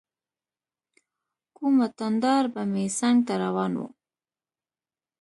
[1.55, 3.81] کوم وطن دار به مې څنګ ته روان و.